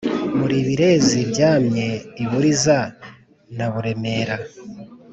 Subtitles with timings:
[0.37, 1.87] muri ibirezi byamye
[2.23, 2.77] i buriza
[3.55, 4.35] na buremera